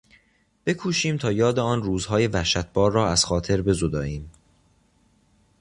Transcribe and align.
بکوشیم 0.65 1.17
تا 1.17 1.31
یاد 1.31 1.59
آن 1.59 1.83
روزهای 1.83 2.27
وحشتبار 2.27 2.91
را 2.91 3.09
از 3.09 3.25
خاطر 3.25 3.61
بزداییم. 3.61 4.31